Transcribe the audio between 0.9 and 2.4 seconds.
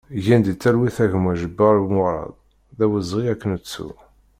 a gma Ǧebbar Murad,